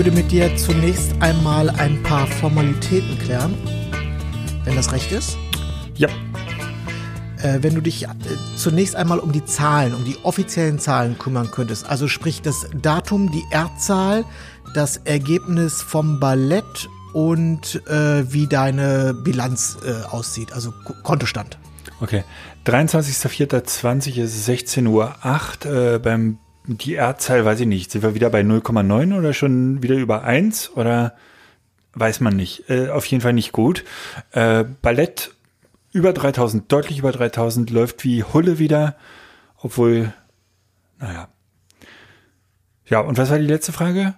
[0.00, 3.54] Würde mit dir zunächst einmal ein paar Formalitäten klären,
[4.64, 5.36] wenn das recht ist.
[5.94, 6.08] Ja,
[7.42, 8.08] Äh, wenn du dich äh,
[8.56, 13.30] zunächst einmal um die Zahlen, um die offiziellen Zahlen kümmern könntest, also sprich das Datum,
[13.30, 14.24] die R-Zahl,
[14.74, 21.58] das Ergebnis vom Ballett und äh, wie deine Bilanz äh, aussieht, also Ko- Kontostand.
[22.00, 22.24] okay.
[22.64, 25.94] 23.04.20 ist 16.08 Uhr.
[25.94, 27.90] Äh, beim die R-Zahl weiß ich nicht.
[27.90, 31.14] Sind wir wieder bei 0,9 oder schon wieder über 1 oder
[31.94, 32.68] weiß man nicht.
[32.70, 33.84] Äh, auf jeden Fall nicht gut.
[34.32, 35.34] Äh, Ballett
[35.92, 38.94] über 3000, deutlich über 3000, läuft wie Hulle wieder,
[39.58, 40.12] obwohl,
[41.00, 41.28] naja.
[42.86, 44.14] Ja, und was war die letzte Frage?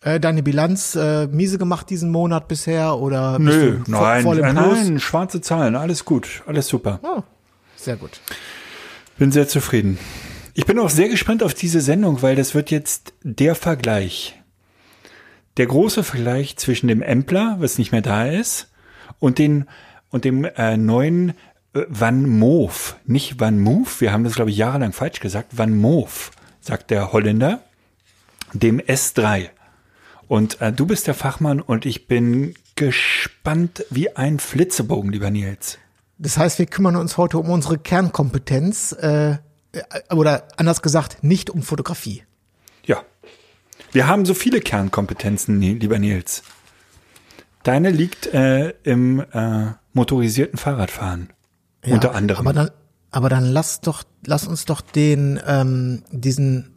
[0.00, 4.22] Äh, deine Bilanz äh, miese gemacht diesen Monat bisher oder bist Nö, du vo- nein,
[4.22, 4.78] voll im Plus?
[4.78, 7.00] nein, schwarze Zahlen, alles gut, alles super.
[7.02, 7.22] Oh,
[7.76, 8.20] sehr gut.
[9.18, 9.98] Bin sehr zufrieden.
[10.58, 14.40] Ich bin auch sehr gespannt auf diese Sendung, weil das wird jetzt der Vergleich.
[15.58, 18.72] Der große Vergleich zwischen dem Empler, was nicht mehr da ist,
[19.18, 19.66] und den
[20.08, 21.34] und dem äh, neuen
[21.74, 22.96] äh, Van Moof.
[23.04, 25.58] Nicht Van Moof, wir haben das glaube ich jahrelang falsch gesagt.
[25.58, 26.30] Van Moof,
[26.62, 27.60] sagt der Holländer,
[28.54, 29.50] dem S3.
[30.26, 35.76] Und äh, du bist der Fachmann und ich bin gespannt wie ein Flitzebogen, lieber Nils.
[36.16, 39.36] Das heißt, wir kümmern uns heute um unsere Kernkompetenz, äh,
[40.10, 42.24] oder anders gesagt, nicht um Fotografie.
[42.84, 43.02] Ja.
[43.92, 46.42] Wir haben so viele Kernkompetenzen, lieber Nils.
[47.62, 51.30] Deine liegt äh, im äh, motorisierten Fahrradfahren.
[51.84, 52.46] Ja, unter anderem.
[52.46, 52.70] Aber dann,
[53.10, 56.70] aber dann lass doch, lass uns doch den, ähm, diesen,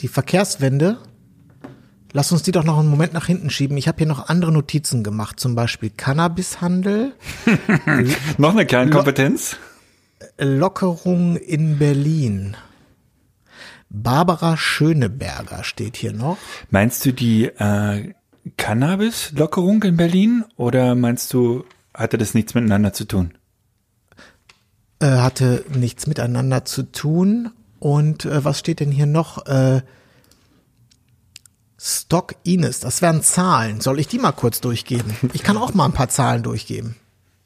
[0.00, 0.98] die Verkehrswende,
[2.12, 3.76] lass uns die doch noch einen Moment nach hinten schieben.
[3.76, 7.12] Ich habe hier noch andere Notizen gemacht, zum Beispiel Cannabishandel,
[8.38, 9.56] Noch eine Kernkompetenz?
[10.40, 12.56] Lockerung in Berlin.
[13.88, 16.38] Barbara Schöneberger steht hier noch.
[16.70, 18.14] Meinst du die äh,
[18.56, 23.34] Cannabis-Lockerung in Berlin oder meinst du, hatte das nichts miteinander zu tun?
[25.00, 27.50] Äh, hatte nichts miteinander zu tun.
[27.78, 29.46] Und äh, was steht denn hier noch?
[29.46, 29.82] Äh,
[31.78, 33.80] Stock Ines, das wären Zahlen.
[33.80, 35.16] Soll ich die mal kurz durchgeben?
[35.32, 36.96] Ich kann auch mal ein paar Zahlen durchgeben.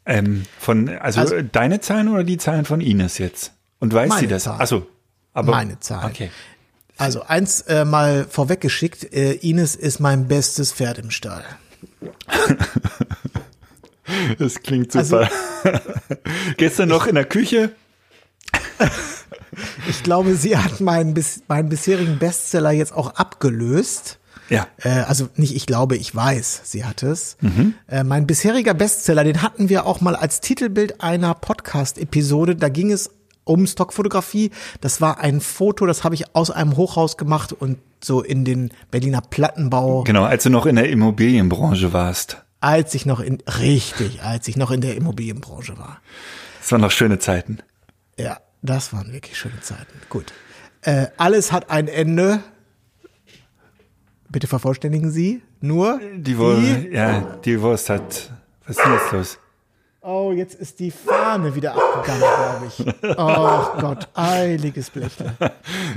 [0.06, 3.52] Ähm, von, also, Also- deine Zahlen oder die Zahlen von Ines jetzt?
[3.80, 4.44] Und weiß sie das?
[4.44, 4.60] Zahlen.
[4.60, 4.86] Achso.
[5.32, 6.10] Aber, Meine Zahlen.
[6.10, 6.30] Okay.
[6.96, 11.44] Also eins äh, mal vorweggeschickt, äh, Ines ist mein bestes Pferd im Stall.
[14.38, 15.80] Das klingt Also- super.
[16.58, 17.72] Gestern noch in der Küche.
[19.88, 24.18] Ich glaube, sie hat meinen, bis, meinen bisherigen Bestseller jetzt auch abgelöst.
[24.50, 24.66] Ja.
[24.78, 27.36] Äh, also nicht ich glaube, ich weiß, sie hat es.
[27.88, 32.56] Äh, mein bisheriger Bestseller, den hatten wir auch mal als Titelbild einer Podcast-Episode.
[32.56, 33.10] Da ging es
[33.44, 34.50] um Stockfotografie.
[34.80, 38.70] Das war ein Foto, das habe ich aus einem Hochhaus gemacht und so in den
[38.90, 42.38] Berliner Plattenbau, Genau, als du noch in der Immobilienbranche warst.
[42.60, 46.00] als ich noch in, richtig, als ich noch in der Immobilienbranche war.
[46.60, 47.58] Das waren noch schöne Zeiten.
[48.18, 50.00] Ja, das waren wirklich schöne Zeiten.
[50.08, 50.32] Gut.
[50.82, 52.40] Äh, alles hat ein Ende.
[54.34, 55.42] Bitte vervollständigen Sie.
[55.60, 58.32] Nur Die Wurst, ja, die Wurst hat.
[58.66, 59.38] Was ist denn jetzt los?
[60.00, 63.16] Oh, jetzt ist die Fahne wieder abgegangen, glaube ich.
[63.16, 65.36] Oh Gott, eiliges Blechle.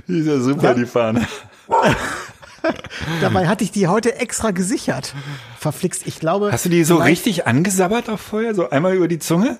[0.07, 1.25] Die ist ja super, die Fahne.
[3.21, 5.13] Dabei hatte ich die heute extra gesichert.
[5.59, 6.51] Verflixt, ich glaube.
[6.51, 8.55] Hast du die so richtig angesabbert auch vorher?
[8.55, 9.59] So einmal über die Zunge?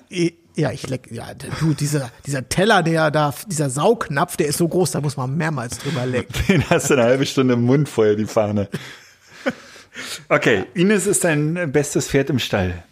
[0.54, 4.66] Ja, ich leck, ja, du, dieser, dieser Teller, der da, dieser Saugnapf, der ist so
[4.66, 6.34] groß, da muss man mehrmals drüber lecken.
[6.48, 8.68] Den hast du eine halbe Stunde im Mund vorher, die Fahne.
[10.28, 12.82] Okay, Ines ist dein bestes Pferd im Stall.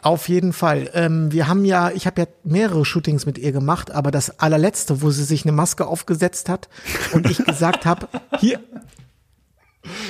[0.00, 0.90] Auf jeden Fall.
[0.94, 5.02] Ähm, wir haben ja, ich habe ja mehrere Shootings mit ihr gemacht, aber das allerletzte,
[5.02, 6.68] wo sie sich eine Maske aufgesetzt hat
[7.12, 8.60] und ich gesagt habe, hier,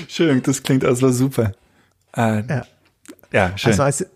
[0.09, 1.53] Schön, das klingt also super.
[2.17, 2.67] Äh, Ja.
[3.33, 3.73] ja, schön.
[3.73, 4.07] also als,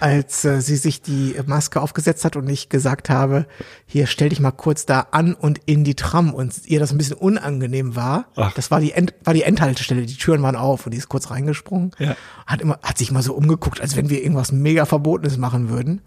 [0.00, 3.46] als äh, sie sich die Maske aufgesetzt hat und ich gesagt habe,
[3.86, 6.98] hier stell dich mal kurz da an und in die Tram und ihr das ein
[6.98, 8.26] bisschen unangenehm war.
[8.36, 8.52] Ach.
[8.54, 11.30] Das war die End, war die Endhaltestelle, die Türen waren auf und die ist kurz
[11.30, 11.92] reingesprungen.
[11.98, 12.16] Ja.
[12.46, 16.02] Hat immer, hat sich mal so umgeguckt, als wenn wir irgendwas mega Verbotenes machen würden.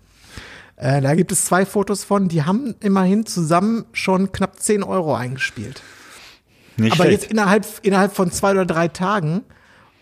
[0.78, 5.14] Äh, da gibt es zwei Fotos von, die haben immerhin zusammen schon knapp 10 Euro
[5.16, 5.84] eingespielt.
[6.82, 7.24] Nicht Aber schlecht.
[7.24, 9.44] jetzt innerhalb, innerhalb von zwei oder drei Tagen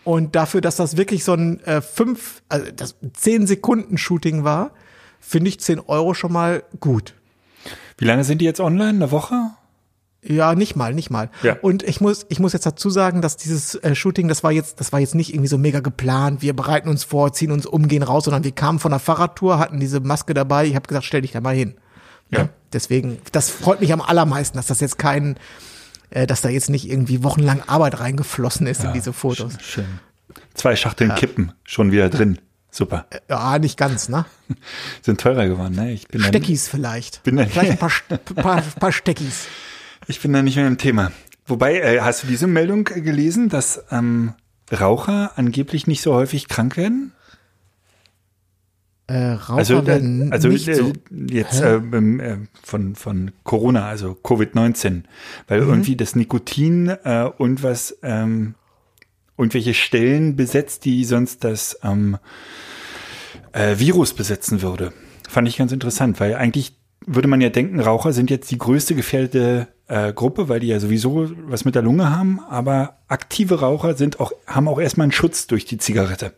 [0.04, 4.72] und dafür, dass das wirklich so ein äh, fünf, also das zehn Sekunden Shooting war,
[5.20, 7.14] finde ich 10 Euro schon mal gut.
[7.98, 8.90] Wie lange sind die jetzt online?
[8.90, 9.50] Eine Woche?
[10.22, 11.30] Ja, nicht mal, nicht mal.
[11.42, 11.56] Ja.
[11.62, 14.80] Und ich muss, ich muss jetzt dazu sagen, dass dieses äh, Shooting, das war jetzt,
[14.80, 16.42] das war jetzt nicht irgendwie so mega geplant.
[16.42, 19.58] Wir bereiten uns vor, ziehen uns um, gehen raus, sondern wir kamen von der Fahrradtour,
[19.58, 20.66] hatten diese Maske dabei.
[20.66, 21.74] Ich habe gesagt, stell dich da mal hin.
[22.30, 22.48] Ja.
[22.72, 25.36] Deswegen, das freut mich am allermeisten, dass das jetzt kein,
[26.10, 29.54] äh, dass da jetzt nicht irgendwie wochenlang Arbeit reingeflossen ist in diese Fotos.
[29.60, 29.86] Schön.
[30.54, 32.38] Zwei Schachteln Kippen, schon wieder drin.
[32.70, 33.06] Super.
[33.28, 34.26] Ja, nicht ganz, ne?
[35.02, 35.92] Sind teurer geworden, ne?
[35.92, 37.22] Ich bin, Steckis vielleicht.
[37.24, 37.90] bin da- vielleicht ein paar,
[38.36, 39.46] paar, paar Steckis.
[40.06, 41.10] ich bin da nicht mehr im Thema.
[41.46, 44.34] Wobei, äh, hast du diese Meldung äh, gelesen, dass ähm,
[44.70, 47.12] Raucher angeblich nicht so häufig krank werden?
[49.10, 50.92] Äh, Raucher Also, äh, werden also nicht äh, so.
[51.10, 55.02] jetzt äh, äh, von, von Corona, also Covid-19, Mhm.
[55.48, 58.54] weil irgendwie das Nikotin äh, und was ähm,
[59.36, 62.18] irgendwelche Stellen besetzt, die sonst das ähm,
[63.52, 64.92] äh, Virus besetzen würde.
[65.28, 68.94] Fand ich ganz interessant, weil eigentlich würde man ja denken, Raucher sind jetzt die größte
[68.94, 73.96] gefährdete äh, Gruppe, weil die ja sowieso was mit der Lunge haben, aber aktive Raucher
[73.96, 76.32] sind auch, haben auch erstmal einen Schutz durch die Zigarette.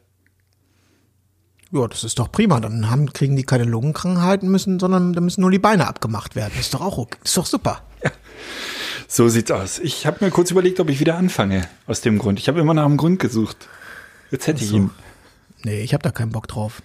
[1.73, 2.61] Ja, das ist doch prima.
[2.61, 6.53] Dann haben, kriegen die keine Lungenkrankheiten müssen, sondern da müssen nur die Beine abgemacht werden.
[6.55, 7.17] Das ist doch auch okay.
[7.23, 7.83] Das ist doch super.
[9.09, 9.79] So sieht's aus.
[9.79, 12.39] Ich habe mir kurz überlegt, ob ich wieder anfange aus dem Grund.
[12.39, 13.69] Ich habe immer nach einem Grund gesucht.
[14.31, 14.91] Jetzt hätte ich ihn.
[15.65, 16.83] Nee, ich habe da keinen Bock drauf.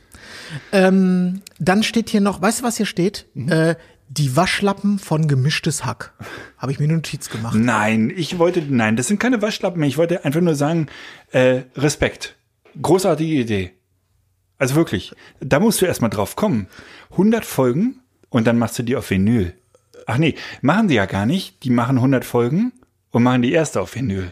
[0.74, 3.28] Ähm, dann steht hier noch, weißt du, was hier steht?
[3.36, 3.76] Äh,
[4.10, 6.14] die Waschlappen von gemischtes Hack.
[6.58, 7.56] Habe ich mir eine Notiz gemacht.
[7.56, 9.88] Nein, ich wollte, nein, das sind keine Waschlappen mehr.
[9.88, 10.88] Ich wollte einfach nur sagen,
[11.32, 12.36] äh, Respekt.
[12.82, 13.77] Großartige Idee.
[14.60, 16.68] Also wirklich, da musst du erstmal drauf kommen.
[17.12, 18.00] 100 Folgen
[18.30, 19.54] und dann machst du die auf Vinyl.
[20.06, 21.64] Ach nee, machen die ja gar nicht.
[21.64, 22.72] Die machen 100 Folgen
[23.12, 24.32] und machen die erste auf Vinyl.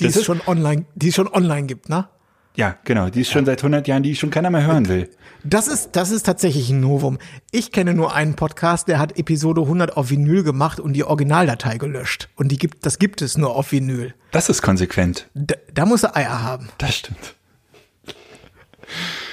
[0.00, 2.08] Die das es ist- schon online, die es schon online gibt, ne?
[2.54, 3.08] Ja, genau.
[3.08, 5.08] Die ist schon seit 100 Jahren, die schon keiner mehr hören will.
[5.42, 7.18] Das ist, das ist tatsächlich ein Novum.
[7.50, 11.78] Ich kenne nur einen Podcast, der hat Episode 100 auf Vinyl gemacht und die Originaldatei
[11.78, 12.28] gelöscht.
[12.36, 14.12] Und die gibt, das gibt es nur auf Vinyl.
[14.32, 15.28] Das ist konsequent.
[15.32, 16.68] Da, da muss er Eier haben.
[16.76, 17.34] Das stimmt.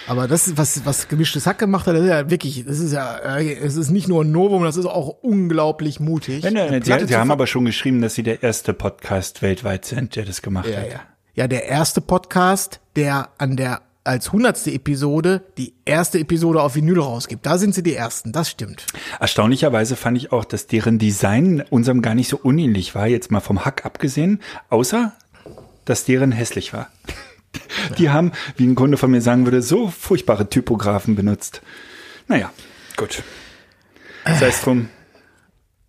[0.10, 2.94] Aber das ist, was, was gemischtes Hack gemacht hat, das ist ja wirklich, das ist
[2.94, 6.44] ja, es ist nicht nur ein Novum, das ist auch unglaublich mutig.
[6.44, 9.44] Ne, ne, Platte sie, sie zu haben aber schon geschrieben, dass sie der erste Podcast
[9.44, 10.92] weltweit sind, der das gemacht ja, hat.
[10.92, 11.02] ja.
[11.36, 17.00] ja, der erste Podcast, der an der als hundertste Episode die erste Episode auf Vinyl
[17.00, 17.46] rausgibt.
[17.46, 18.88] Da sind sie die ersten, das stimmt.
[19.20, 23.42] Erstaunlicherweise fand ich auch, dass deren Design unserem gar nicht so unähnlich war, jetzt mal
[23.42, 25.14] vom Hack abgesehen, außer,
[25.86, 26.88] dass deren hässlich war.
[27.98, 31.62] Die haben, wie ein Kunde von mir sagen würde, so furchtbare Typographen benutzt.
[32.28, 32.52] Naja,
[32.98, 33.24] gut.
[34.26, 34.90] Sei es drum.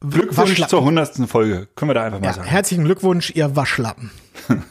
[0.00, 1.68] Glückwunsch zur hundertsten Folge.
[1.76, 2.48] Können wir da einfach mal Ja, sagen.
[2.48, 4.10] herzlichen Glückwunsch, ihr Waschlappen.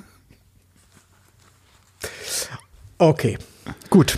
[3.01, 3.37] Okay,
[3.89, 4.17] gut.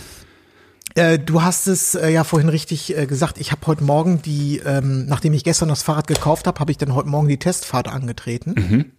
[0.94, 3.38] Äh, du hast es äh, ja vorhin richtig äh, gesagt.
[3.38, 6.78] Ich habe heute Morgen die, ähm, nachdem ich gestern das Fahrrad gekauft habe, habe ich
[6.78, 8.92] dann heute Morgen die Testfahrt angetreten.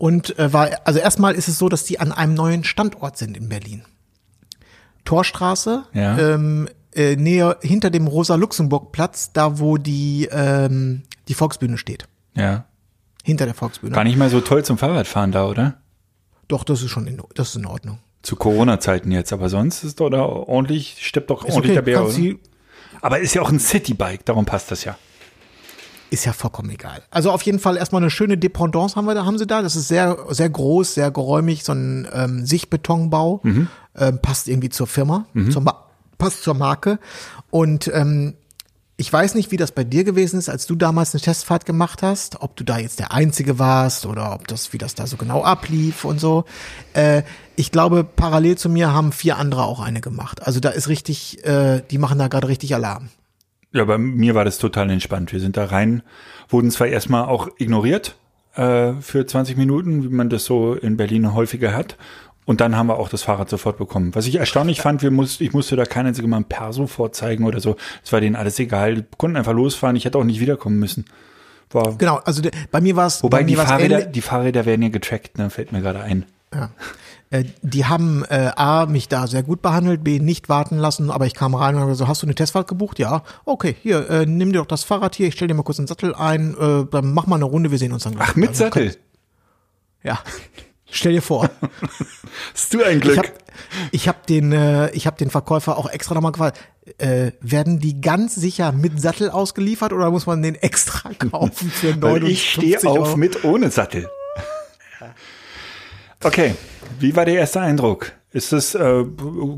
[0.00, 3.36] Und äh, war, also erstmal ist es so, dass die an einem neuen Standort sind
[3.36, 3.82] in Berlin.
[5.04, 6.18] Torstraße, Ja.
[6.18, 12.08] ähm, äh, näher hinter dem Rosa-Luxemburg-Platz, da wo die, ähm, die Volksbühne steht.
[12.34, 12.64] Ja.
[13.24, 13.94] Hinter der Volksbühne.
[13.94, 15.74] Gar nicht mal so toll zum Fahrradfahren da, oder?
[16.48, 17.98] Doch, das ist schon in, das ist in Ordnung.
[18.22, 22.06] Zu Corona-Zeiten jetzt, aber sonst ist doch da ordentlich, steppt doch Ist ordentlich der Bär,
[22.06, 22.14] oder?
[23.02, 24.96] Aber ist ja auch ein Citybike, darum passt das ja.
[26.10, 27.02] Ist ja vollkommen egal.
[27.10, 29.62] Also auf jeden Fall erstmal eine schöne Dependance haben wir da, haben sie da.
[29.62, 33.40] Das ist sehr, sehr groß, sehr geräumig, so ein ähm, Sichtbetonbau.
[33.42, 33.68] Mhm.
[33.96, 35.86] Ähm, passt irgendwie zur Firma, zur Ma
[36.18, 36.98] passt zur Marke.
[37.50, 38.34] Und ähm,
[39.00, 42.02] ich weiß nicht, wie das bei dir gewesen ist, als du damals eine Testfahrt gemacht
[42.02, 45.16] hast, ob du da jetzt der Einzige warst oder ob das, wie das da so
[45.16, 46.44] genau ablief und so.
[46.92, 47.22] Äh,
[47.56, 50.46] ich glaube, parallel zu mir haben vier andere auch eine gemacht.
[50.46, 53.08] Also da ist richtig, äh, die machen da gerade richtig Alarm.
[53.72, 55.32] Ja, bei mir war das total entspannt.
[55.32, 56.02] Wir sind da rein,
[56.48, 58.16] wurden zwar erstmal auch ignoriert
[58.54, 61.96] äh, für 20 Minuten, wie man das so in Berlin häufiger hat.
[62.46, 64.12] Und dann haben wir auch das Fahrrad sofort bekommen.
[64.14, 67.44] Was ich erstaunlich fand, wir mussten, ich musste da kein einziges Mal ein Perso vorzeigen
[67.44, 67.76] oder so.
[68.02, 68.96] Es war denen alles egal.
[68.96, 69.94] Die konnten einfach losfahren.
[69.94, 71.04] Ich hätte auch nicht wiederkommen müssen.
[71.70, 74.88] War, Genau, also bei mir war es wobei bei die Fahrräder, die Fahrräder werden ja
[74.88, 75.48] getrackt, ne?
[75.50, 76.24] fällt mir gerade ein.
[76.52, 76.70] Ja.
[77.30, 81.26] Äh, Die haben äh, A, mich da sehr gut behandelt, B, nicht warten lassen, aber
[81.26, 82.98] ich kam rein und habe so, hast du eine Testfahrt gebucht?
[82.98, 83.22] Ja.
[83.44, 85.86] Okay, hier, äh, nimm dir doch das Fahrrad hier, ich stell dir mal kurz einen
[85.88, 88.28] Sattel ein, äh, dann mach mal eine Runde, wir sehen uns dann gleich.
[88.30, 88.96] Ach, mit Also, Sattel.
[90.02, 90.18] Ja.
[90.92, 91.48] Stell dir vor.
[92.52, 93.18] Hast du ein Ich Glück.
[93.18, 93.28] habe
[93.92, 96.58] ich hab den, äh, ich hab den Verkäufer auch extra nochmal gefragt,
[96.98, 101.94] äh, werden die ganz sicher mit Sattel ausgeliefert oder muss man den extra kaufen für
[101.94, 103.16] 59 Weil ich stehe auf Euro?
[103.16, 104.08] mit ohne Sattel.
[106.22, 106.54] Okay,
[106.98, 108.12] wie war der erste Eindruck?
[108.32, 109.04] Ist es äh,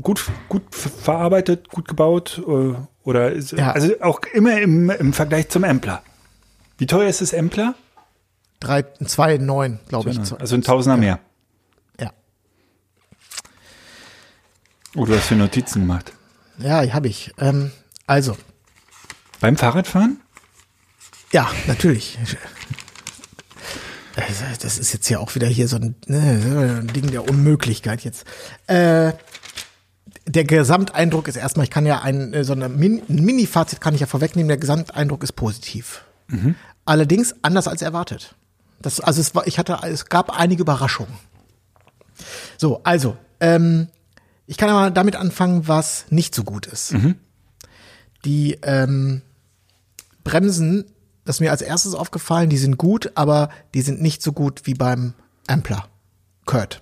[0.01, 2.41] gut, gut verarbeitet, gut gebaut?
[2.47, 3.71] Äh, oder ist, Ja.
[3.71, 6.01] also auch immer im, im Vergleich zum Ampler?
[6.77, 7.33] Wie teuer ist das
[9.07, 10.17] zwei, neun, glaube ich.
[10.39, 11.19] Also ein Tausender mehr.
[11.99, 12.11] Ja.
[14.95, 16.13] Oh, du hast für Notizen gemacht.
[16.59, 17.33] Ja, habe ich.
[17.39, 17.71] Ähm,
[18.07, 18.37] also,
[19.41, 20.21] Beim Fahrradfahren?
[21.33, 22.17] ja, natürlich.
[24.61, 28.25] Das ist jetzt ja auch wieder hier so ein, ne, ein Ding der Unmöglichkeit jetzt.
[28.67, 29.13] Äh,
[30.25, 34.01] der Gesamteindruck ist erstmal, ich kann ja ein, äh, so Min ein Mini-Fazit kann ich
[34.01, 36.03] ja vorwegnehmen, der Gesamteindruck ist positiv.
[36.85, 38.35] Allerdings anders als erwartet.
[38.81, 41.13] Das, also es war, ich hatte, es gab einige Überraschungen.
[42.57, 43.87] So, also, ähm,
[44.45, 46.91] ich kann aber damit anfangen, was nicht so gut ist.
[48.25, 49.21] Die ähm,
[50.23, 50.85] Bremsen,
[51.25, 54.61] das ist mir als erstes aufgefallen, die sind gut, aber die sind nicht so gut
[54.65, 55.13] wie beim
[55.47, 55.85] Ampler.
[56.45, 56.81] Kurt.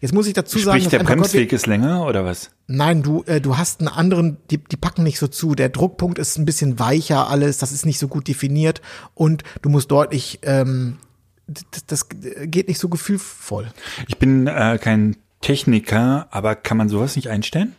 [0.00, 2.50] Jetzt muss ich dazu sagen, Sprich, der Bremsweg ist länger oder was?
[2.66, 5.54] Nein, du, äh, du hast einen anderen, die, die packen nicht so zu.
[5.54, 8.80] Der Druckpunkt ist ein bisschen weicher alles, das ist nicht so gut definiert
[9.14, 10.98] und du musst deutlich, ähm,
[11.46, 13.70] das, das geht nicht so gefühlvoll.
[14.08, 17.74] Ich bin äh, kein Techniker, aber kann man sowas nicht einstellen?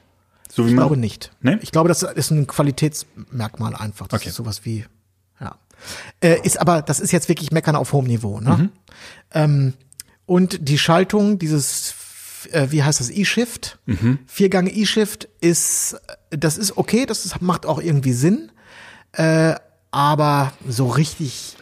[0.52, 1.32] So wie Ich glaube nicht.
[1.42, 1.58] Nee?
[1.62, 4.08] Ich glaube, das ist ein Qualitätsmerkmal einfach.
[4.08, 4.30] Das Okay.
[4.30, 4.86] ist sowas wie.
[6.22, 8.58] Äh, ist aber, das ist jetzt wirklich Meckern auf hohem Niveau, ne?
[8.58, 8.70] Mhm.
[9.34, 9.74] Ähm,
[10.26, 11.96] und die Schaltung, dieses,
[12.52, 14.20] äh, wie heißt das, E-Shift, Mhm.
[14.26, 15.98] Viergang E-Shift ist,
[16.30, 18.52] das ist okay, das ist, macht auch irgendwie Sinn,
[19.14, 19.56] äh,
[19.92, 21.56] aber so richtig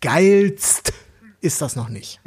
[0.00, 0.92] geilst
[1.40, 2.20] ist das noch nicht.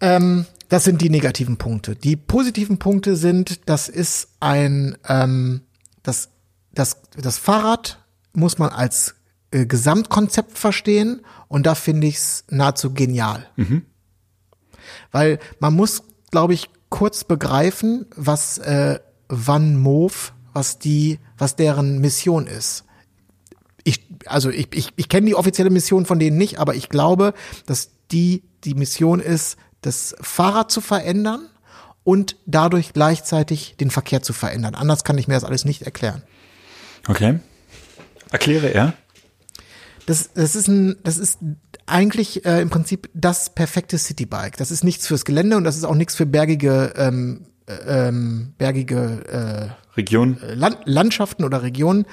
[0.00, 1.96] Ähm, das sind die negativen Punkte.
[1.96, 5.62] Die positiven Punkte sind, das ist ein, ähm,
[6.02, 6.28] das,
[6.72, 7.98] das, das Fahrrad
[8.36, 9.14] muss man als
[9.50, 13.48] äh, Gesamtkonzept verstehen und da finde ich es nahezu genial.
[15.12, 21.98] Weil man muss, glaube ich, kurz begreifen, was äh, Van Moof, was die, was deren
[22.00, 22.86] Mission ist
[23.86, 27.34] ich, also ich, ich, ich kenne die offizielle Mission von denen nicht, aber ich glaube,
[27.66, 31.48] dass die die Mission ist, das Fahrrad zu verändern
[32.02, 34.74] und dadurch gleichzeitig den Verkehr zu verändern.
[34.74, 36.22] Anders kann ich mir das alles nicht erklären.
[37.06, 37.38] Okay.
[38.30, 38.94] Erkläre er.
[40.06, 41.38] Das, das ist ein, das ist
[41.86, 44.56] eigentlich äh, im Prinzip das perfekte Citybike.
[44.56, 48.54] Das ist nichts fürs Gelände und das ist auch nichts für bergige, ähm, äh, ähm,
[48.58, 50.38] bergige äh, Region.
[50.42, 52.06] Land Landschaften oder Regionen,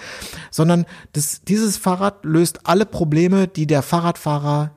[0.51, 4.71] sondern das, dieses Fahrrad löst alle Probleme, die der Fahrradfahrer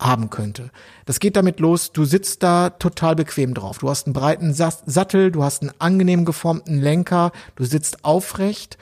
[0.00, 0.70] haben könnte.
[1.06, 3.78] Das geht damit los, du sitzt da total bequem drauf.
[3.78, 8.76] Du hast einen breiten Sa Sattel, du hast einen angenehm geformten Lenker, du sitzt aufrecht,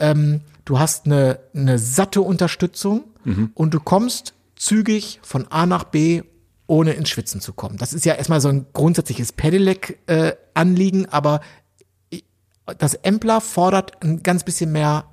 [0.00, 3.04] ähm, du hast eine, eine satte Unterstützung
[3.54, 6.22] und du kommst zügig von A nach B
[6.66, 7.76] ohne ins Schwitzen zu kommen.
[7.76, 11.40] Das ist ja erstmal so ein grundsätzliches Pedelec-Anliegen, aber
[12.78, 15.04] das Empler fordert ein ganz bisschen mehr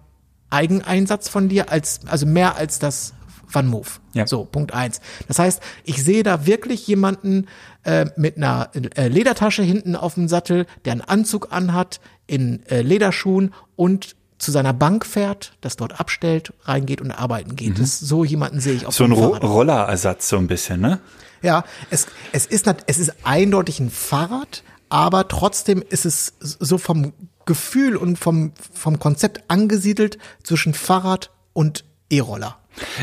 [0.49, 3.13] Eigeneinsatz von dir als, also mehr als das
[3.49, 4.01] Van Moof.
[4.13, 4.27] Ja.
[4.27, 5.01] So, Punkt eins.
[5.27, 7.47] Das heißt, ich sehe da wirklich jemanden
[7.83, 12.81] äh, mit einer äh, Ledertasche hinten auf dem Sattel, der einen Anzug anhat, in äh,
[12.81, 17.79] Lederschuhen und zu seiner Bank fährt, das dort abstellt, reingeht und arbeiten geht.
[17.79, 18.97] Das, so jemanden sehe ich auf Mhm.
[18.97, 19.43] So ein dem Fahrrad.
[19.43, 20.99] Rollerersatz so ein bisschen, ne?
[21.41, 27.13] Ja, es, es ist es ist eindeutig ein Fahrrad, aber trotzdem ist es so vom
[27.45, 32.57] Gefühl und vom, vom Konzept angesiedelt zwischen Fahrrad und E-Roller.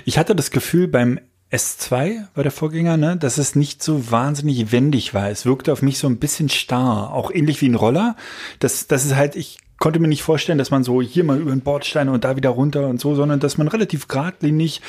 [0.04, 1.18] Ich hatte das Gefühl beim
[1.50, 5.30] S2 war der Vorgänger, ne, dass es nicht so wahnsinnig wendig war.
[5.30, 8.16] Es wirkte auf mich so ein bisschen starr, auch ähnlich wie ein Roller.
[8.58, 11.50] Das, das ist halt, ich konnte mir nicht vorstellen, dass man so hier mal über
[11.50, 14.80] den Bordstein und da wieder runter und so, sondern dass man relativ geradlinig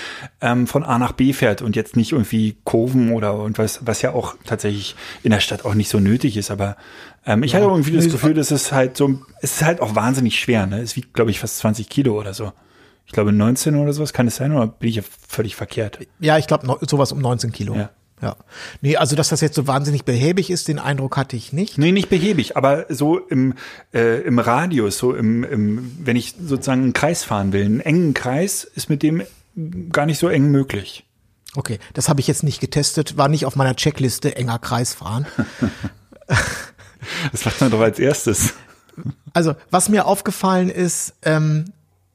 [0.41, 4.13] ähm, von A nach B fährt und jetzt nicht irgendwie Kurven oder irgendwas, was ja
[4.13, 6.51] auch tatsächlich in der Stadt auch nicht so nötig ist.
[6.51, 6.77] Aber
[7.25, 10.39] ähm, ich hatte irgendwie das Gefühl, dass es halt so, es ist halt auch wahnsinnig
[10.39, 10.65] schwer.
[10.67, 10.79] Ne?
[10.79, 12.51] Es wiegt, glaube ich, fast 20 Kilo oder so.
[13.05, 15.99] Ich glaube 19 oder sowas kann es sein, oder bin ich ja völlig verkehrt?
[16.19, 17.75] Ja, ich glaube sowas um 19 Kilo.
[17.75, 17.91] Ja.
[18.21, 18.35] Ja.
[18.81, 21.77] Nee, also dass das jetzt so wahnsinnig behäbig ist, den Eindruck hatte ich nicht.
[21.77, 23.55] Nee, nicht behäbig, aber so im,
[23.93, 28.13] äh, im Radius, so im, im, wenn ich sozusagen einen Kreis fahren will, einen engen
[28.13, 29.23] Kreis ist mit dem
[29.91, 31.05] gar nicht so eng möglich.
[31.55, 35.25] Okay, das habe ich jetzt nicht getestet, war nicht auf meiner Checkliste enger Kreis fahren.
[37.31, 38.53] Das macht man doch als erstes.
[39.33, 41.65] Also, was mir aufgefallen ist, ähm,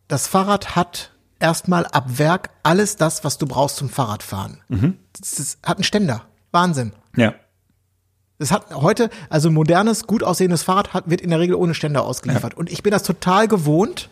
[0.09, 4.61] das Fahrrad hat erstmal ab Werk alles das, was du brauchst zum Fahrradfahren.
[5.19, 6.23] Das, das hat einen Ständer.
[6.53, 6.93] Wahnsinn.
[7.17, 7.35] Ja.
[8.39, 11.75] Das hat heute, also ein modernes, gut aussehendes Fahrrad hat, wird in der Regel ohne
[11.75, 12.55] Ständer ausgeliefert.
[12.55, 14.09] Und ich bin das total gewohnt.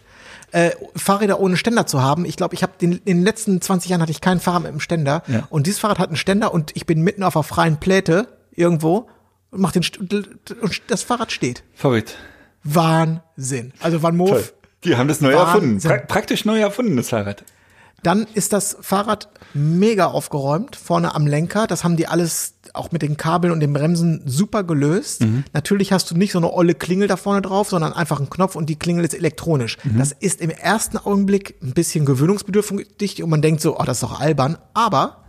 [0.52, 2.24] äh, Fahrräder ohne Ständer zu haben.
[2.24, 4.80] Ich glaube, ich habe in den letzten 20 Jahren hatte ich kein Fahrrad mit einem
[4.80, 5.22] Ständer.
[5.26, 5.46] Ja.
[5.50, 9.08] Und dieses Fahrrad hat einen Ständer und ich bin mitten auf einer freien Pläte irgendwo
[9.50, 11.64] und mach den St und das Fahrrad steht.
[11.74, 12.16] Verrückt.
[12.64, 13.72] Wahnsinn.
[13.80, 14.54] Also Van Moof.
[14.84, 15.80] Die haben das neu erfunden.
[15.80, 17.44] Pra praktisch neu erfunden, das Fahrrad.
[18.02, 21.66] Dann ist das Fahrrad mega aufgeräumt, vorne am Lenker.
[21.66, 25.24] Das haben die alles auch mit den Kabeln und den Bremsen super gelöst.
[25.52, 28.54] Natürlich hast du nicht so eine olle Klingel da vorne drauf, sondern einfach einen Knopf
[28.54, 29.78] und die Klingel ist elektronisch.
[29.96, 34.02] Das ist im ersten Augenblick ein bisschen gewöhnungsbedürftig und man denkt so, oh, das ist
[34.04, 34.58] doch albern.
[34.74, 35.24] Aber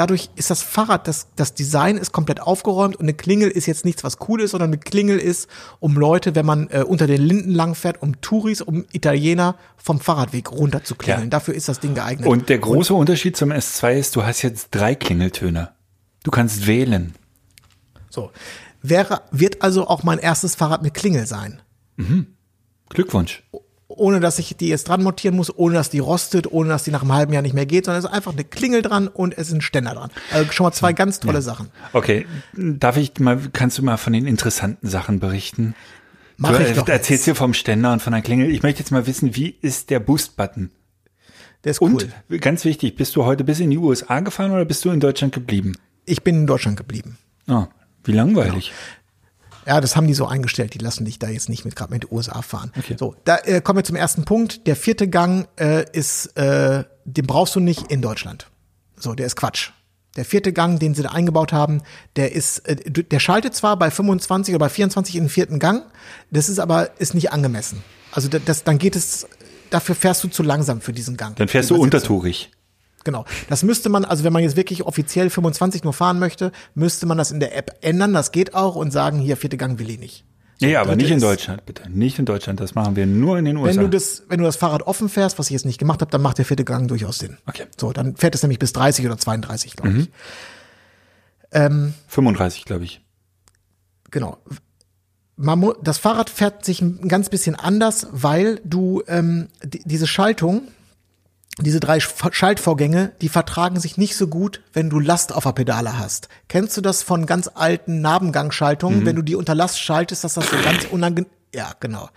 [0.00, 3.84] dadurch ist das Fahrrad, das, das Design ist komplett aufgeräumt und eine Klingel ist jetzt
[3.84, 5.46] nichts, was cool ist, sondern eine Klingel ist,
[5.78, 10.50] um Leute, wenn man äh, unter den Linden langfährt, um Touris, um Italiener vom Fahrradweg
[10.52, 11.24] runter zu klingeln.
[11.24, 11.28] Ja.
[11.28, 12.26] Dafür ist das Ding geeignet.
[12.26, 15.72] Und der große Unterschied zum S2 ist, du hast jetzt drei Klingeltöne.
[16.22, 17.14] Du kannst wählen.
[18.08, 18.30] So.
[18.80, 21.60] Wäre, wird also auch mein erstes Fahrrad mit Klingel sein.
[22.88, 23.42] Glückwunsch.
[24.00, 26.90] Ohne dass ich die jetzt dran montieren muss, ohne dass die rostet, ohne dass die
[26.90, 29.36] nach einem halben Jahr nicht mehr geht, sondern es ist einfach eine Klingel dran und
[29.36, 30.10] es ist ein Ständer dran.
[30.32, 31.68] Also schon mal zwei ganz tolle Sachen.
[31.92, 35.74] Okay, darf ich mal, kannst du mal von den interessanten Sachen berichten?
[36.38, 38.50] Mach du ich doch erzählst dir vom Ständer und von der Klingel.
[38.50, 40.70] Ich möchte jetzt mal wissen, wie ist der Boost-Button?
[41.64, 42.08] Der ist cool.
[42.30, 45.00] Und ganz wichtig, bist du heute bis in die USA gefahren oder bist du in
[45.00, 45.76] Deutschland geblieben?
[46.06, 47.18] Ich bin in Deutschland geblieben.
[47.46, 47.66] Ah,
[48.04, 48.72] wie langweilig.
[49.70, 50.74] Ja, das haben die so eingestellt.
[50.74, 52.72] Die lassen dich da jetzt nicht mit gerade mit den USA fahren.
[52.76, 52.96] Okay.
[52.98, 54.66] So, da äh, kommen wir zum ersten Punkt.
[54.66, 58.50] Der vierte Gang äh, ist, äh, den brauchst du nicht in Deutschland.
[58.96, 59.70] So, der ist Quatsch.
[60.16, 61.82] Der vierte Gang, den sie da eingebaut haben,
[62.16, 65.84] der ist, äh, der schaltet zwar bei 25 oder bei 24 in den vierten Gang,
[66.32, 67.84] das ist aber ist nicht angemessen.
[68.10, 69.28] Also das, das dann geht es,
[69.70, 71.36] dafür fährst du zu langsam für diesen Gang.
[71.36, 72.50] Dann fährst du untertourig.
[73.04, 73.24] Genau.
[73.48, 77.18] Das müsste man, also wenn man jetzt wirklich offiziell 25 nur fahren möchte, müsste man
[77.18, 78.12] das in der App ändern.
[78.12, 80.24] Das geht auch und sagen, hier, vierte Gang will ich nicht.
[80.58, 81.88] So, Nee, aber nicht in Deutschland, bitte.
[81.88, 82.60] Nicht in Deutschland.
[82.60, 83.76] Das machen wir nur in den USA.
[83.76, 86.10] Wenn du das, wenn du das Fahrrad offen fährst, was ich jetzt nicht gemacht habe,
[86.10, 87.38] dann macht der vierte Gang durchaus Sinn.
[87.46, 87.64] Okay.
[87.78, 90.10] So, dann fährt es nämlich bis 30 oder 32, glaube ich.
[92.08, 93.00] 35, glaube ich.
[94.10, 94.36] Genau.
[95.36, 100.68] Man das Fahrrad fährt sich ein ganz bisschen anders, weil du ähm, die, diese Schaltung,
[101.62, 105.52] diese drei Sch- Schaltvorgänge, die vertragen sich nicht so gut, wenn du Last auf der
[105.52, 106.28] Pedale hast.
[106.48, 110.48] Kennst du das von ganz alten Nabengangschaltungen, wenn du die unter Last schaltest, dass das
[110.50, 112.08] so ganz unangenehm, ja, genau.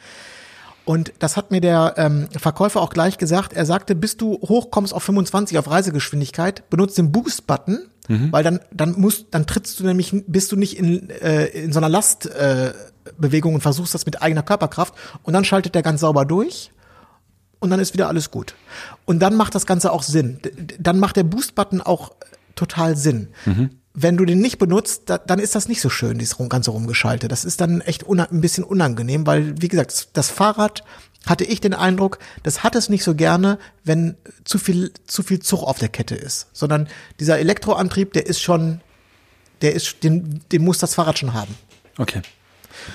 [0.86, 3.53] Und das hat mir der ähm, Verkäufer auch gleich gesagt.
[3.53, 7.79] Er sagte, bis du hochkommst auf 25 auf Reisegeschwindigkeit, benutzt den Boost-Button,
[8.32, 11.79] weil dann dann musst dann trittst du nämlich bist du nicht in äh, in so
[11.79, 12.36] einer Lastbewegung
[12.67, 12.73] äh,
[13.17, 16.71] Bewegung und versuchst das mit eigener Körperkraft und dann schaltet der ganz sauber durch
[17.63, 18.56] und dann ist wieder alles gut.
[19.06, 20.39] Und dann macht das Ganze auch Sinn.
[20.78, 22.12] Dann macht der Boost-Button auch
[22.56, 23.30] total Sinn.
[23.93, 27.28] Wenn du den nicht benutzt, da, dann ist das nicht so schön, dieses ganze Rumgeschalte.
[27.28, 30.84] Das ist dann echt ein bisschen unangenehm, weil, wie gesagt, das, das Fahrrad
[31.26, 35.39] hatte ich den Eindruck, das hat es nicht so gerne, wenn zu viel, zu viel
[35.39, 36.47] Zug auf der Kette ist.
[36.52, 38.82] Sondern dieser Elektroantrieb, der ist schon,
[39.62, 41.56] der ist, den, den muss das Fahrrad schon haben.
[41.97, 42.21] Okay.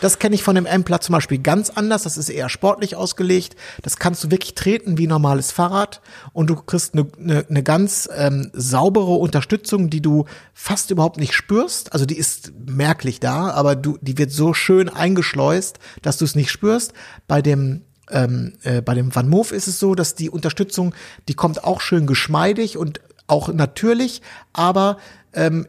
[0.00, 2.02] Das kenne ich von dem M-Plat zum Beispiel ganz anders.
[2.02, 3.56] Das ist eher sportlich ausgelegt.
[3.82, 6.00] Das kannst du wirklich treten wie normales Fahrrad
[6.32, 11.34] und du kriegst eine, eine, eine ganz ähm, saubere Unterstützung, die du fast überhaupt nicht
[11.34, 11.92] spürst.
[11.92, 16.34] Also die ist merklich da, aber du, die wird so schön eingeschleust, dass du es
[16.34, 16.92] nicht spürst.
[17.26, 20.94] Bei dem ähm, äh, bei dem Van Moof ist es so, dass die Unterstützung,
[21.28, 24.22] die kommt auch schön geschmeidig und auch natürlich,
[24.54, 24.96] aber
[25.34, 25.66] ähm,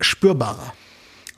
[0.00, 0.72] spürbarer.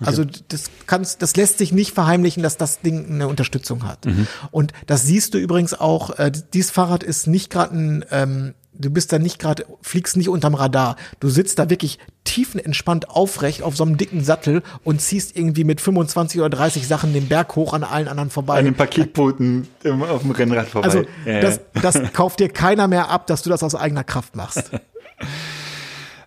[0.07, 4.07] Also das kannst, das lässt sich nicht verheimlichen, dass das Ding eine Unterstützung hat.
[4.51, 6.19] Und das siehst du übrigens auch.
[6.19, 10.29] Äh, dieses Fahrrad ist nicht gerade ein, ähm, du bist da nicht gerade, fliegst nicht
[10.29, 10.97] unterm Radar.
[11.21, 15.81] Du sitzt da wirklich tiefenentspannt aufrecht auf so einem dicken Sattel und ziehst irgendwie mit
[15.81, 18.59] 25 oder 30 Sachen den Berg hoch an allen anderen vorbei.
[18.59, 19.69] An den Paketboten
[20.09, 20.87] auf dem Rennrad vorbei.
[20.87, 21.41] also ja.
[21.41, 24.71] das, das kauft dir keiner mehr ab, dass du das aus eigener Kraft machst.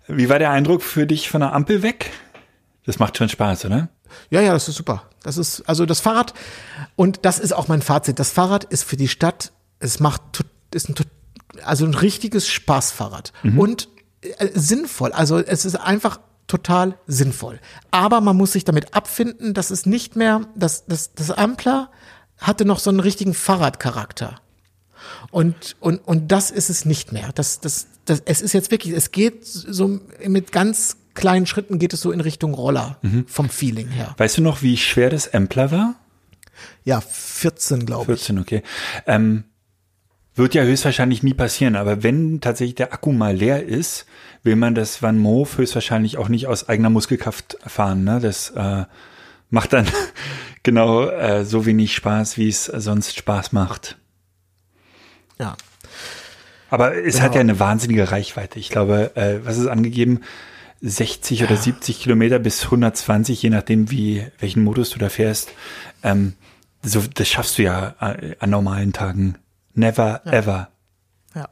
[0.07, 2.11] Wie war der Eindruck für dich von der Ampel weg?
[2.85, 3.89] Das macht schon Spaß, oder?
[4.29, 5.03] Ja, ja, das ist super.
[5.23, 6.33] Das ist, also das Fahrrad,
[6.95, 8.19] und das ist auch mein Fazit.
[8.19, 10.21] Das Fahrrad ist für die Stadt, es macht,
[10.73, 10.95] ist ein,
[11.63, 13.33] also ein richtiges Spaßfahrrad.
[13.57, 13.89] Und
[14.21, 15.11] äh, sinnvoll.
[15.11, 17.59] Also es ist einfach total sinnvoll.
[17.91, 21.89] Aber man muss sich damit abfinden, dass es nicht mehr, dass, dass das Ampler
[22.37, 24.39] hatte noch so einen richtigen Fahrradcharakter.
[25.31, 27.31] Und, und, und das ist es nicht mehr.
[27.33, 31.93] Das, das, das, es ist jetzt wirklich, es geht so mit ganz kleinen Schritten geht
[31.93, 34.13] es so in Richtung Roller vom Feeling her.
[34.17, 35.95] Weißt du noch, wie schwer das Ampler war?
[36.83, 38.19] Ja, 14, glaube ich.
[38.19, 38.61] 14, okay.
[39.07, 39.43] Ähm,
[40.35, 44.05] wird ja höchstwahrscheinlich nie passieren, aber wenn tatsächlich der Akku mal leer ist,
[44.43, 48.03] will man das Van Moof höchstwahrscheinlich auch nicht aus eigener Muskelkraft fahren.
[48.03, 48.19] Ne?
[48.21, 48.83] Das äh,
[49.49, 49.87] macht dann
[50.63, 53.97] genau äh, so wenig Spaß, wie es sonst Spaß macht.
[55.39, 55.55] Ja.
[56.69, 57.25] Aber es Genau.
[57.25, 58.59] hat ja eine wahnsinnige Reichweite.
[58.59, 60.21] Ich glaube, äh, was ist angegeben?
[60.81, 65.51] 60 oder 70 Kilometer bis 120, je nachdem, wie welchen Modus du da fährst.
[66.03, 66.33] Ähm,
[66.83, 69.35] so, das schaffst du ja äh, an normalen Tagen.
[69.73, 70.69] Never ever.
[71.33, 71.49] Ja.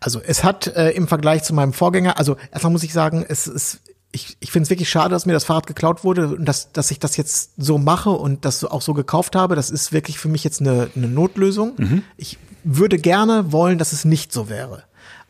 [0.00, 3.46] Also es hat äh, im Vergleich zu meinem Vorgänger, also erstmal muss ich sagen, es
[3.46, 3.80] ist,
[4.12, 6.90] ich, ich finde es wirklich schade, dass mir das Fahrrad geklaut wurde und dass, dass
[6.90, 9.56] ich das jetzt so mache und das auch so gekauft habe.
[9.56, 12.02] Das ist wirklich für mich jetzt eine, eine Notlösung.
[12.16, 14.84] Ich würde gerne wollen, dass es nicht so wäre.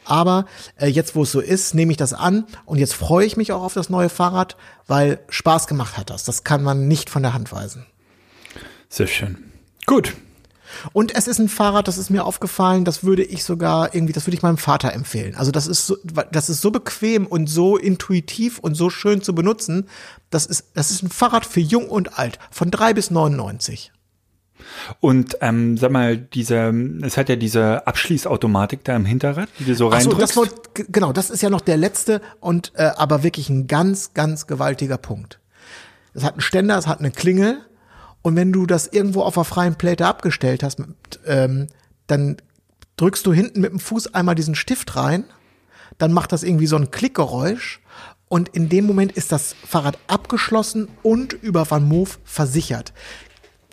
[0.06, 3.36] Aber äh, jetzt, wo es so ist, nehme ich das an und jetzt freue ich
[3.36, 6.24] mich auch auf das neue Fahrrad, weil Spaß gemacht hat das.
[6.24, 7.86] Das kann man nicht von der Hand weisen.
[8.88, 9.38] Sehr schön.
[9.84, 10.14] Gut.
[10.92, 14.26] Und es ist ein Fahrrad, das ist mir aufgefallen, das würde ich sogar irgendwie, das
[14.26, 15.34] würde ich meinem Vater empfehlen.
[15.34, 15.96] Also das ist so,
[16.32, 19.88] das ist so bequem und so intuitiv und so schön zu benutzen.
[20.30, 23.92] Das ist, das ist ein Fahrrad für jung und alt, von drei bis 99.
[25.00, 29.74] Und ähm, sag mal, diese, es hat ja diese Abschließautomatik da im Hinterrad, die du
[29.74, 30.36] so Ach so, reindrückst.
[30.36, 34.14] das g- genau, das ist ja noch der letzte und äh, aber wirklich ein ganz,
[34.14, 35.40] ganz gewaltiger Punkt.
[36.14, 37.58] Es hat einen Ständer, es hat eine Klingel
[38.22, 40.88] und wenn du das irgendwo auf der freien Pläte abgestellt hast, mit,
[41.26, 41.66] ähm,
[42.06, 42.36] dann
[42.96, 45.24] drückst du hinten mit dem Fuß einmal diesen Stift rein,
[45.98, 47.80] dann macht das irgendwie so ein Klickgeräusch
[48.28, 52.92] und in dem Moment ist das Fahrrad abgeschlossen und über Van Move versichert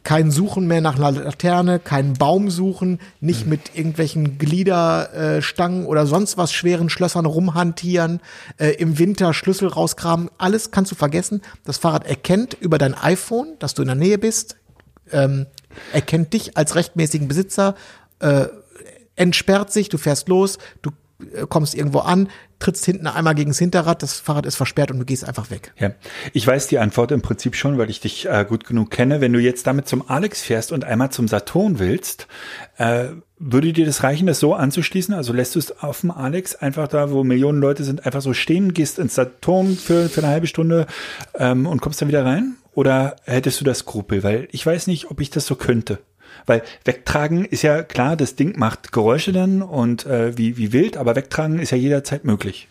[0.04, 6.06] kein Suchen mehr nach einer Laterne, kein Baum suchen, nicht mit irgendwelchen Gliederstangen äh, oder
[6.06, 8.20] sonst was schweren Schlössern rumhantieren,
[8.58, 11.42] äh, im Winter Schlüssel rausgraben, alles kannst du vergessen.
[11.64, 14.58] Das Fahrrad erkennt über dein iPhone, dass du in der Nähe bist,
[15.12, 15.46] ähm,
[15.94, 17.76] erkennt dich als rechtmäßigen Besitzer,
[18.20, 18.48] äh,
[19.16, 20.92] entsperrt sich, du fährst los, du
[21.50, 25.06] kommst irgendwo an, trittst hinten einmal gegen das Hinterrad, das Fahrrad ist versperrt und du
[25.06, 25.74] gehst einfach weg.
[25.80, 25.92] Ja,
[26.32, 29.22] ich weiß die Antwort im Prinzip schon, weil ich dich äh, gut genug kenne.
[29.22, 32.28] Wenn du jetzt damit zum Alex fährst und einmal zum Saturn willst,
[32.78, 33.08] äh,
[33.38, 35.14] würde dir das reichen, das so anzuschließen?
[35.14, 38.34] Also lässt du es auf dem Alex einfach da, wo Millionen Leute sind, einfach so
[38.34, 40.88] stehen, gehst ins Saturn für, für eine halbe Stunde
[41.38, 42.56] ähm, und kommst dann wieder rein?
[42.74, 44.24] Oder hättest du das Skrupel?
[44.24, 46.00] Weil ich weiß nicht, ob ich das so könnte.
[46.46, 50.98] Weil wegtragen ist ja klar, das Ding macht Geräusche dann und äh, wie, wie wild,
[50.98, 52.68] aber wegtragen ist ja jederzeit möglich.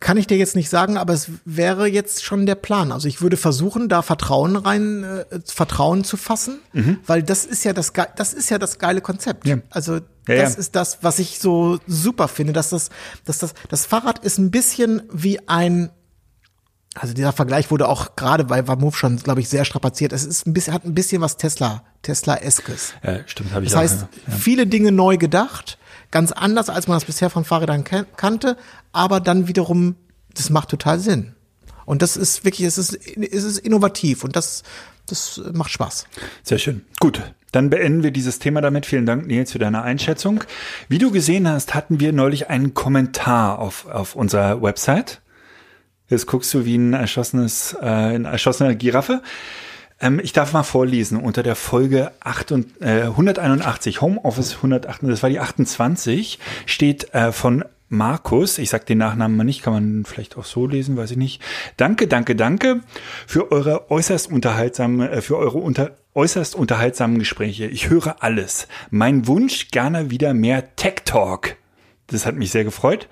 [0.00, 2.92] Kann ich dir jetzt nicht sagen, aber es wäre jetzt schon der Plan.
[2.92, 6.58] Also ich würde versuchen, da Vertrauen rein, äh, Vertrauen zu fassen,
[7.06, 9.44] weil das ist ja das, ge- das ist ja das geile Konzept.
[9.44, 9.50] Mhm.
[9.50, 9.56] Ja.
[9.70, 10.00] Also Ja,
[10.42, 10.58] das ja.
[10.60, 12.90] ist das, was ich so super finde, dass das,
[13.24, 15.90] dass das, das Fahrrad ist ein bisschen wie ein,
[16.94, 20.12] also dieser Vergleich wurde auch gerade bei Vamove schon, glaube ich, sehr strapaziert.
[20.12, 22.94] Es ist ein bisschen, hat ein bisschen was Tesla, Tesla-eskes.
[23.02, 23.82] Ja, stimmt, habe ich Das auch.
[23.82, 24.34] heißt, ja.
[24.34, 25.78] viele Dinge neu gedacht,
[26.10, 28.56] ganz anders, als man das bisher von Fahrrädern kan- kannte,
[28.92, 29.96] aber dann wiederum,
[30.34, 31.34] das macht total Sinn.
[31.84, 34.62] Und das ist wirklich, es ist, es ist innovativ und das,
[35.06, 36.06] das macht Spaß.
[36.42, 36.82] Sehr schön.
[37.00, 37.20] Gut,
[37.52, 38.86] dann beenden wir dieses Thema damit.
[38.86, 40.44] Vielen Dank, Nils, für deine Einschätzung.
[40.88, 45.20] Wie du gesehen hast, hatten wir neulich einen Kommentar auf, auf unserer Website.
[46.08, 49.22] Jetzt guckst du wie ein erschossenes, äh, eine erschossene Giraffe.
[50.00, 55.22] Ähm, ich darf mal vorlesen unter der Folge 8 und, äh, 181, Homeoffice 108, das
[55.22, 60.04] war die 28, steht äh, von Markus, ich sag den Nachnamen mal nicht, kann man
[60.04, 61.42] vielleicht auch so lesen, weiß ich nicht.
[61.76, 62.80] Danke, danke, danke
[63.26, 67.66] für eure äußerst unterhaltsame, äh, für eure unter, äußerst unterhaltsamen Gespräche.
[67.66, 68.68] Ich höre alles.
[68.90, 71.56] Mein Wunsch gerne wieder mehr Tech Talk.
[72.08, 73.08] Das hat mich sehr gefreut.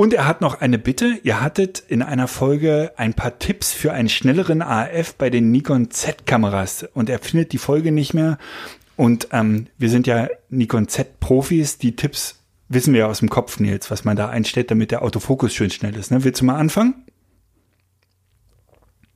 [0.00, 1.20] Und er hat noch eine Bitte.
[1.24, 5.90] Ihr hattet in einer Folge ein paar Tipps für einen schnelleren AF bei den Nikon
[5.90, 6.84] Z-Kameras.
[6.94, 8.38] Und er findet die Folge nicht mehr.
[8.96, 11.76] Und ähm, wir sind ja Nikon Z-Profis.
[11.76, 12.36] Die Tipps
[12.70, 15.70] wissen wir ja aus dem Kopf, Nils, was man da einstellt, damit der Autofokus schön
[15.70, 16.10] schnell ist.
[16.10, 16.24] Ne?
[16.24, 16.94] Willst du mal anfangen?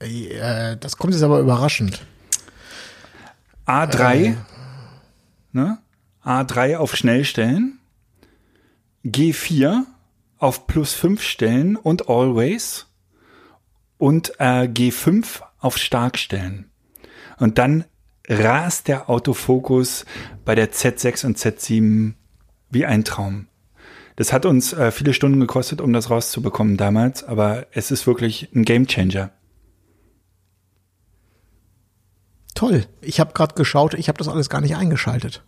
[0.01, 2.05] Äh, das kommt jetzt aber überraschend.
[3.67, 4.37] A3,
[5.53, 5.79] ne?
[6.23, 7.79] A3 auf schnell stellen,
[9.03, 9.87] G4
[10.45, 12.87] auf plus 5 stellen und always
[13.97, 16.71] und äh, G5 auf stark stellen.
[17.39, 17.85] Und dann
[18.29, 20.05] rast der Autofokus
[20.45, 22.13] bei der Z6 und Z7
[22.71, 23.49] wie ein Traum.
[24.17, 28.51] Das hat uns äh, viele Stunden gekostet, um das rauszubekommen damals, aber es ist wirklich
[28.55, 29.31] ein Gamechanger.
[32.55, 32.85] Toll.
[33.01, 35.43] Ich habe gerade geschaut, ich habe das alles gar nicht eingeschaltet.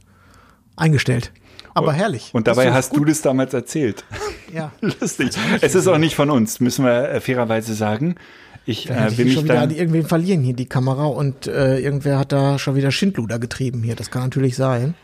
[0.74, 1.32] Eingestellt.
[1.76, 2.30] Aber herrlich.
[2.32, 3.00] Und dabei hast gut.
[3.00, 4.04] du das damals erzählt.
[4.54, 4.70] Ja.
[4.80, 5.32] Lustig.
[5.60, 8.14] Es ist auch nicht von uns, müssen wir äh, fairerweise sagen.
[8.64, 12.20] Ich äh, will mich schon wieder an irgendwen verlieren hier, die Kamera, und äh, irgendwer
[12.20, 13.96] hat da schon wieder Schindluder getrieben hier.
[13.96, 14.94] Das kann natürlich sein.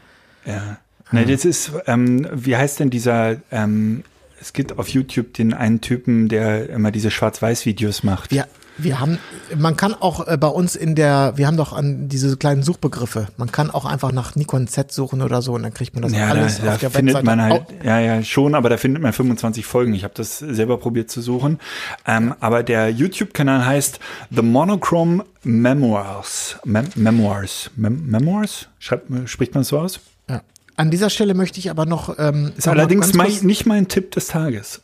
[0.46, 0.78] Ja.
[1.10, 4.04] Ne, das ist, ähm, wie heißt denn dieser, ähm,
[4.40, 8.32] es gibt auf YouTube den einen Typen, der immer diese Schwarz-Weiß-Videos macht.
[8.32, 8.46] Ja,
[8.78, 9.18] Wir haben,
[9.56, 13.26] man kann auch äh, bei uns in der, wir haben doch an diese kleinen Suchbegriffe.
[13.36, 16.12] Man kann auch einfach nach Nikon Z suchen oder so und dann kriegt man das
[16.12, 17.26] Ja, alles da, da auf der findet Webseite.
[17.36, 19.92] man halt, Au- ja, ja, schon, aber da findet man 25 Folgen.
[19.94, 21.58] Ich habe das selber probiert zu suchen.
[22.06, 26.56] Ähm, aber der YouTube-Kanal heißt The Monochrome Memoirs.
[26.64, 27.70] Mem Memoirs.
[27.76, 28.68] Mem Memoirs?
[28.78, 30.00] Schreibt, spricht man so aus?
[30.28, 30.40] ja.
[30.76, 32.18] An dieser Stelle möchte ich aber noch.
[32.18, 34.80] Ähm, Ist allerdings mein, nicht mein Tipp des Tages.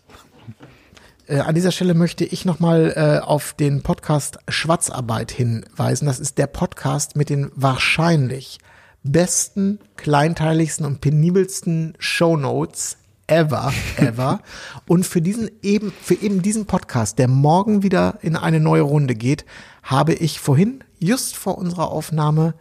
[1.28, 6.06] Äh, an dieser Stelle möchte ich nochmal äh, auf den Podcast Schwarzarbeit hinweisen.
[6.06, 8.58] Das ist der Podcast mit den wahrscheinlich
[9.02, 14.40] besten, kleinteiligsten und penibelsten Shownotes ever, ever.
[14.86, 19.14] und für diesen eben, für eben diesen Podcast, der morgen wieder in eine neue Runde
[19.14, 19.44] geht,
[19.82, 22.54] habe ich vorhin, just vor unserer Aufnahme,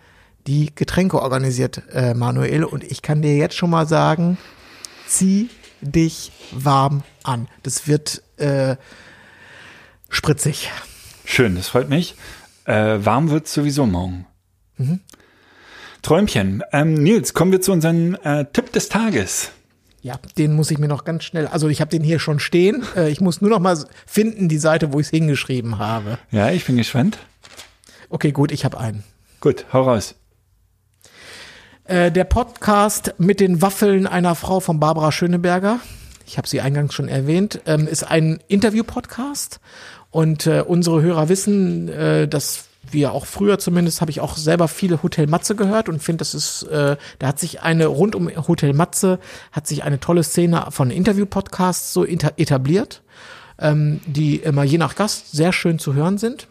[0.46, 2.66] die Getränke organisiert, äh, Manuel.
[2.66, 4.38] Und ich kann dir jetzt schon mal sagen,
[5.08, 5.50] zieh
[5.82, 7.48] dich warm an.
[7.64, 8.76] Das wird äh,
[10.10, 10.72] spritzig.
[11.26, 12.16] Schön, das freut mich.
[12.66, 14.26] Äh, warm wird's sowieso morgen.
[16.02, 16.64] Träumchen.
[16.72, 19.52] Ähm, Nils, kommen wir zu unserem äh, Tipp des Tages.
[20.02, 22.84] Ja, den muss ich mir noch ganz schnell, also ich habe den hier schon stehen.
[22.96, 26.18] Äh, ich muss nur noch mal finden, die Seite, wo ich es hingeschrieben habe.
[26.32, 27.18] Ja, ich bin gespannt.
[28.10, 29.04] Okay, gut, ich habe einen.
[29.42, 30.16] Gut, hau raus.
[31.84, 35.80] Äh, der Podcast mit den Waffeln einer Frau von Barbara Schöneberger,
[36.28, 39.60] ich habe sie eingangs schon erwähnt, ähm, ist ein Interview-Podcast.
[40.12, 44.68] Und äh, unsere Hörer wissen, äh, dass wir auch früher zumindest, habe ich auch selber
[44.68, 48.30] viele Hotel Matze gehört und finde, das ist, äh, da hat sich eine, rund um
[48.48, 49.20] Hotel Matze,
[49.52, 53.02] hat sich eine tolle Szene von Interview-Podcasts so etabliert,
[53.60, 56.48] ähm, die immer je nach Gast sehr schön zu hören sind.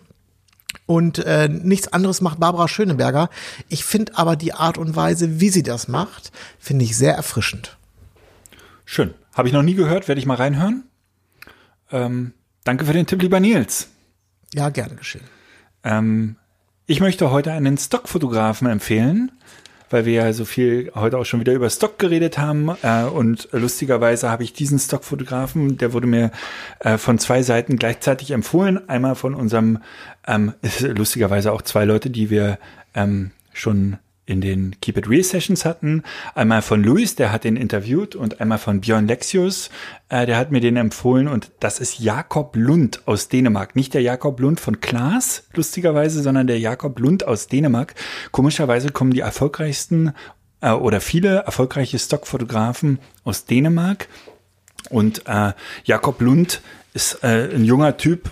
[0.85, 3.31] Und äh, nichts anderes macht Barbara Schöneberger.
[3.69, 7.77] Ich finde aber die Art und Weise, wie sie das macht, finde ich sehr erfrischend.
[8.85, 9.15] Schön.
[9.37, 10.85] Habe ich noch nie gehört, werde ich mal reinhören.
[11.93, 12.33] Ähm,
[12.65, 13.91] danke für den Tipp, lieber Nils.
[14.55, 15.25] Ja, gerne geschehen.
[15.85, 16.37] Ähm,
[16.87, 19.31] ich möchte heute einen Stockfotografen empfehlen,
[19.91, 22.71] weil wir ja so viel heute auch schon wieder über Stock geredet haben.
[22.83, 26.31] Äh, und lustigerweise habe ich diesen Stockfotografen, der wurde mir
[26.81, 28.89] äh, von zwei Seiten gleichzeitig empfohlen.
[28.89, 29.83] Einmal von unserem,
[30.27, 32.59] ähm, lustigerweise auch zwei Leute, die wir
[32.95, 36.03] ähm, schon in den Keep It Real Sessions hatten.
[36.35, 39.71] Einmal von Luis, der hat den interviewt und einmal von Björn Lexius,
[40.09, 43.77] äh, der hat mir den empfohlen und das ist Jakob Lund aus Dänemark.
[43.77, 47.95] Nicht der Jakob Lund von Klaas, lustigerweise, sondern der Jakob Lund aus Dänemark.
[48.33, 50.13] Komischerweise kommen die erfolgreichsten
[50.61, 54.09] äh, oder viele erfolgreiche Stockfotografen aus Dänemark.
[54.91, 55.53] Und äh,
[55.85, 56.61] Jakob Lund
[56.95, 58.31] ist äh, ein junger Typ,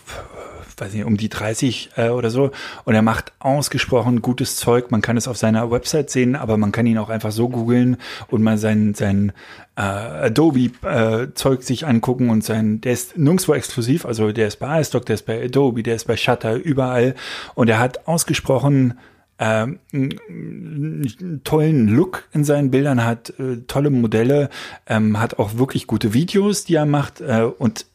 [0.80, 2.50] weiß nicht, um die 30 äh, oder so.
[2.84, 4.90] Und er macht ausgesprochen gutes Zeug.
[4.90, 7.96] Man kann es auf seiner Website sehen, aber man kann ihn auch einfach so googeln
[8.28, 9.32] und mal sein, sein
[9.76, 15.06] äh, Adobe-Zeug sich angucken und sein, der ist nirgendwo exklusiv, also der ist bei iStock,
[15.06, 17.14] der ist bei Adobe, der ist bei Shutter, überall.
[17.54, 18.98] Und er hat ausgesprochen
[19.38, 24.48] ähm, einen tollen Look in seinen Bildern, hat äh, tolle Modelle,
[24.86, 27.86] ähm, hat auch wirklich gute Videos, die er macht äh, und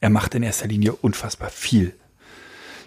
[0.00, 1.94] er macht in erster Linie unfassbar viel.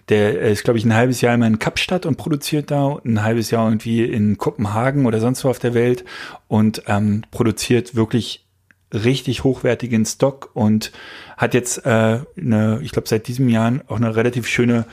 [0.10, 3.52] Der ist, glaube ich, ein halbes Jahr immer in Kapstadt und produziert da, ein halbes
[3.52, 6.04] Jahr irgendwie in Kopenhagen oder sonst wo auf der Welt
[6.48, 8.46] und ähm, produziert wirklich
[8.94, 10.92] richtig hochwertigen Stock und
[11.38, 14.86] hat jetzt äh, eine, ich glaube, seit diesem Jahr auch eine relativ schöne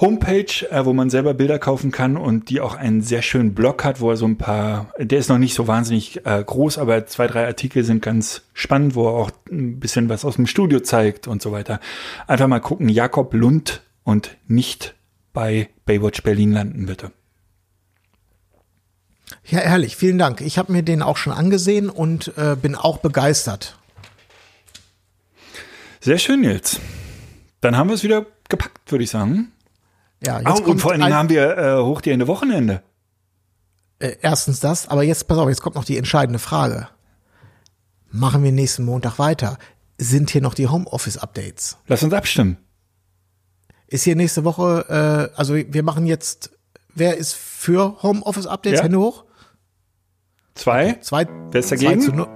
[0.00, 3.84] Homepage, äh, wo man selber Bilder kaufen kann und die auch einen sehr schönen Blog
[3.84, 7.06] hat, wo er so ein paar, der ist noch nicht so wahnsinnig äh, groß, aber
[7.06, 10.80] zwei, drei Artikel sind ganz spannend, wo er auch ein bisschen was aus dem Studio
[10.80, 11.80] zeigt und so weiter.
[12.26, 14.94] Einfach mal gucken, Jakob Lund und nicht
[15.32, 17.12] bei Baywatch Berlin landen, bitte.
[19.44, 20.40] Ja, herrlich, vielen Dank.
[20.40, 23.78] Ich habe mir den auch schon angesehen und äh, bin auch begeistert.
[26.00, 26.80] Sehr schön, Nils.
[27.60, 29.52] Dann haben wir es wieder gepackt, würde ich sagen.
[30.24, 32.82] Ja, Oh, und vor allen Dingen haben wir äh, hoch die Ende Wochenende.
[33.98, 36.88] Äh, erstens das, aber jetzt, pass auf, jetzt kommt noch die entscheidende Frage.
[38.10, 39.58] Machen wir nächsten Montag weiter?
[39.98, 41.76] Sind hier noch die Homeoffice-Updates?
[41.86, 42.56] Lass uns abstimmen.
[43.90, 46.50] Ist hier nächste Woche, äh, also wir machen jetzt,
[46.94, 48.78] wer ist für Homeoffice-Updates?
[48.78, 48.84] Ja.
[48.84, 49.24] Hände hoch.
[50.54, 50.94] Zwei.
[51.00, 52.00] Zwei, Wer ist zwei dagegen?
[52.00, 52.26] zu, nu-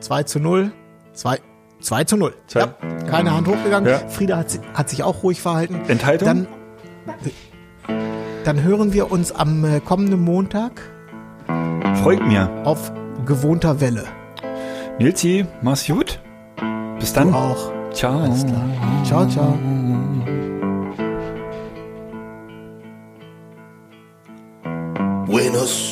[0.00, 0.72] zwei zu null.
[1.12, 1.38] Zwei,
[1.80, 2.34] zwei zu null.
[2.46, 2.60] Zwei.
[2.60, 2.74] Ja,
[3.10, 3.90] keine Hand hochgegangen.
[3.90, 4.08] Ja.
[4.08, 5.82] Frieda hat, hat sich auch ruhig verhalten.
[5.88, 6.26] Enthaltung?
[6.28, 6.46] Dann,
[8.44, 10.80] dann hören wir uns am äh, kommenden Montag
[12.02, 12.48] Freut mir.
[12.64, 12.90] auf
[13.26, 14.04] gewohnter Welle.
[14.98, 16.20] Nilsi, mach's gut.
[16.98, 17.32] Bis dann.
[17.32, 17.70] Du auch.
[17.92, 18.20] Ciao.
[18.20, 18.64] Alles klar.
[19.04, 19.58] Ciao, ciao.
[25.54, 25.91] in.